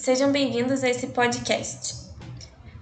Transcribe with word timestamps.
Sejam 0.00 0.32
bem-vindos 0.32 0.82
a 0.82 0.88
esse 0.88 1.08
podcast. 1.08 1.94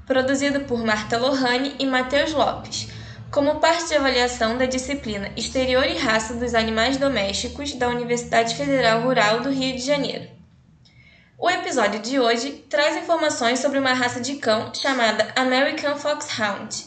Produzido 0.07 0.61
por 0.67 0.85
Marta 0.85 1.19
Lohane 1.19 1.75
e 1.77 1.85
Matheus 1.85 2.33
Lopes, 2.33 2.87
como 3.33 3.59
parte 3.59 3.89
de 3.89 3.97
avaliação 3.97 4.57
da 4.57 4.67
disciplina 4.67 5.29
Exterior 5.37 5.85
e 5.85 5.99
Raça 5.99 6.35
dos 6.35 6.55
Animais 6.55 6.97
Domésticos 6.97 7.75
da 7.75 7.89
Universidade 7.89 8.55
Federal 8.55 9.03
Rural 9.03 9.41
do 9.41 9.51
Rio 9.51 9.75
de 9.75 9.85
Janeiro. 9.85 10.29
O 11.37 11.51
episódio 11.51 11.99
de 11.99 12.21
hoje 12.21 12.65
traz 12.71 12.97
informações 12.97 13.59
sobre 13.59 13.81
uma 13.81 13.95
raça 13.95 14.21
de 14.21 14.37
cão 14.37 14.73
chamada 14.73 15.33
American 15.35 15.97
Foxhound. 15.97 16.87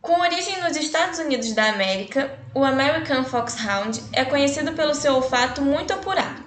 Com 0.00 0.18
origem 0.18 0.62
nos 0.62 0.78
Estados 0.78 1.18
Unidos 1.18 1.52
da 1.52 1.68
América, 1.68 2.38
o 2.54 2.64
American 2.64 3.22
Foxhound 3.22 4.02
é 4.14 4.24
conhecido 4.24 4.72
pelo 4.72 4.94
seu 4.94 5.14
olfato 5.14 5.60
muito 5.60 5.92
apurado. 5.92 6.42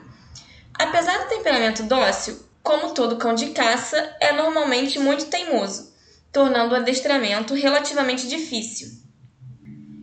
Apesar 0.73 1.19
do 1.19 1.29
temperamento 1.29 1.83
dócil, 1.83 2.48
como 2.69 2.93
todo 2.93 3.15
cão 3.15 3.33
de 3.33 3.47
caça, 3.47 4.15
é 4.19 4.31
normalmente 4.31 4.99
muito 4.99 5.25
teimoso, 5.25 5.91
tornando 6.31 6.75
o 6.75 6.77
adestramento 6.77 7.55
relativamente 7.55 8.27
difícil. 8.27 8.89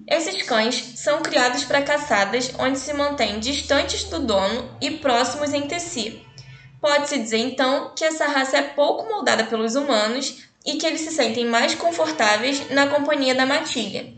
Esses 0.04 0.42
cães 0.42 0.94
são 0.96 1.22
criados 1.22 1.62
para 1.62 1.82
caçadas 1.82 2.50
onde 2.58 2.80
se 2.80 2.92
mantêm 2.92 3.38
distantes 3.38 4.02
do 4.02 4.18
dono 4.18 4.68
e 4.80 4.90
próximos 4.90 5.54
entre 5.54 5.78
si. 5.78 6.20
Pode-se 6.80 7.20
dizer 7.20 7.38
então 7.38 7.92
que 7.94 8.04
essa 8.04 8.26
raça 8.26 8.56
é 8.56 8.62
pouco 8.62 9.08
moldada 9.08 9.45
pelos 9.45 9.76
humanos 9.76 10.42
e 10.64 10.74
que 10.74 10.86
eles 10.88 11.02
se 11.02 11.12
sentem 11.12 11.46
mais 11.46 11.73
confortáveis 11.76 12.68
na 12.70 12.88
companhia 12.88 13.36
da 13.36 13.46
matilha, 13.46 14.12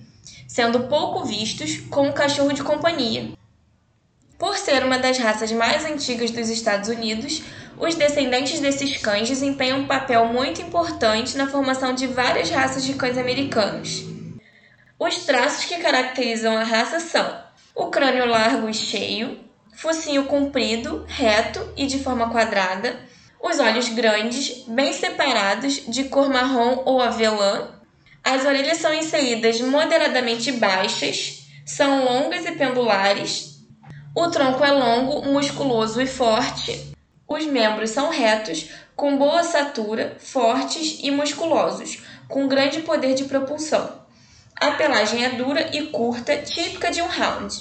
sendo 0.46 0.84
pouco 0.84 1.22
vistos 1.22 1.80
como 1.90 2.14
cachorro 2.14 2.54
de 2.54 2.62
companhia. 2.62 3.28
Por 4.38 4.56
ser 4.56 4.84
uma 4.84 4.98
das 4.98 5.18
raças 5.18 5.52
mais 5.52 5.84
antigas 5.84 6.30
dos 6.30 6.48
Estados 6.48 6.88
Unidos, 6.88 7.42
os 7.80 7.94
descendentes 7.94 8.60
desses 8.60 8.96
cães 8.96 9.28
desempenham 9.28 9.80
um 9.80 9.86
papel 9.86 10.26
muito 10.26 10.60
importante 10.60 11.36
na 11.36 11.46
formação 11.46 11.94
de 11.94 12.06
várias 12.06 12.50
raças 12.50 12.84
de 12.84 12.94
cães 12.94 13.16
americanos. 13.16 14.04
Os 14.98 15.24
traços 15.24 15.64
que 15.64 15.78
caracterizam 15.78 16.56
a 16.56 16.64
raça 16.64 16.98
são 16.98 17.40
o 17.74 17.86
crânio 17.86 18.26
largo 18.26 18.68
e 18.68 18.74
cheio, 18.74 19.38
focinho 19.76 20.24
comprido, 20.24 21.04
reto 21.06 21.72
e 21.76 21.86
de 21.86 22.02
forma 22.02 22.30
quadrada, 22.30 22.98
os 23.40 23.60
olhos 23.60 23.88
grandes, 23.88 24.64
bem 24.66 24.92
separados, 24.92 25.84
de 25.86 26.04
cor 26.04 26.28
marrom 26.28 26.82
ou 26.84 27.00
avelã, 27.00 27.68
as 28.24 28.44
orelhas 28.44 28.78
são 28.78 28.92
inseridas 28.92 29.60
moderadamente 29.60 30.50
baixas, 30.50 31.44
são 31.64 32.04
longas 32.04 32.44
e 32.44 32.52
pendulares, 32.52 33.58
o 34.16 34.28
tronco 34.28 34.64
é 34.64 34.72
longo, 34.72 35.24
musculoso 35.32 36.02
e 36.02 36.06
forte, 36.06 36.97
os 37.28 37.44
membros 37.44 37.90
são 37.90 38.08
retos, 38.08 38.70
com 38.96 39.18
boa 39.18 39.42
ossatura, 39.42 40.16
fortes 40.18 40.98
e 41.02 41.10
musculosos, 41.10 42.02
com 42.26 42.48
grande 42.48 42.80
poder 42.80 43.14
de 43.14 43.24
propulsão. 43.24 44.02
A 44.56 44.72
pelagem 44.72 45.24
é 45.24 45.28
dura 45.30 45.76
e 45.76 45.88
curta, 45.88 46.38
típica 46.38 46.90
de 46.90 47.02
um 47.02 47.06
hound. 47.06 47.54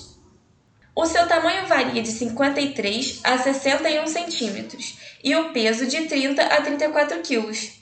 O 0.96 1.06
seu 1.06 1.28
tamanho 1.28 1.68
varia 1.68 2.02
de 2.02 2.10
53 2.10 3.20
a 3.24 3.38
61 3.38 4.08
centímetros 4.08 4.98
e 5.24 5.36
o 5.36 5.52
peso 5.52 5.86
de 5.86 6.06
30 6.06 6.42
a 6.42 6.62
34 6.62 7.20
quilos, 7.20 7.74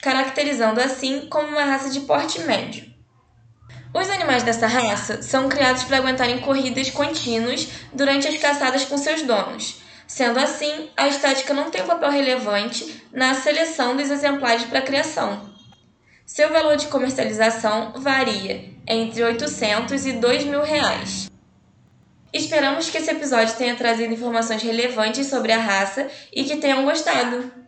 caracterizando 0.00 0.80
assim 0.80 1.26
como 1.28 1.48
uma 1.48 1.64
raça 1.64 1.90
de 1.90 2.00
porte 2.00 2.40
médio. 2.40 2.94
Os 3.92 4.08
animais 4.08 4.44
dessa 4.44 4.66
raça 4.66 5.20
são 5.20 5.48
criados 5.48 5.84
para 5.84 5.98
aguentarem 5.98 6.38
corridas 6.40 6.90
contínuas 6.90 7.68
durante 7.92 8.26
as 8.26 8.38
caçadas 8.38 8.84
com 8.84 8.96
seus 8.96 9.22
donos, 9.22 9.83
Sendo 10.06 10.38
assim, 10.38 10.90
a 10.96 11.08
estética 11.08 11.54
não 11.54 11.70
tem 11.70 11.82
um 11.82 11.86
papel 11.86 12.10
relevante 12.10 13.02
na 13.12 13.34
seleção 13.34 13.96
dos 13.96 14.10
exemplares 14.10 14.64
para 14.64 14.82
criação. 14.82 15.52
Seu 16.26 16.50
valor 16.50 16.76
de 16.76 16.86
comercialização 16.86 17.92
varia 17.96 18.70
entre 18.86 19.22
800 19.22 20.06
e 20.06 20.12
2 20.12 20.44
mil 20.44 20.62
reais. 20.62 21.30
Esperamos 22.32 22.90
que 22.90 22.98
esse 22.98 23.10
episódio 23.10 23.54
tenha 23.56 23.76
trazido 23.76 24.12
informações 24.12 24.62
relevantes 24.62 25.28
sobre 25.28 25.52
a 25.52 25.58
raça 25.58 26.08
e 26.32 26.44
que 26.44 26.56
tenham 26.56 26.84
gostado. 26.84 27.63